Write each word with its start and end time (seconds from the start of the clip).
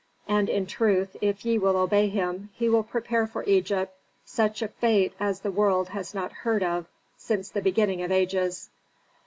And 0.27 0.49
in 0.49 0.65
truth, 0.65 1.15
if 1.21 1.45
ye 1.45 1.59
will 1.59 1.77
obey 1.77 2.09
him, 2.09 2.49
he 2.55 2.67
will 2.69 2.81
prepare 2.81 3.27
for 3.27 3.43
Egypt 3.43 3.95
such 4.25 4.63
a 4.63 4.67
fate 4.67 5.13
as 5.19 5.41
the 5.41 5.51
world 5.51 5.89
has 5.89 6.15
not 6.15 6.31
heard 6.31 6.63
of 6.63 6.87
since 7.17 7.51
the 7.51 7.61
beginning 7.61 8.01
of 8.01 8.11
ages." 8.11 8.71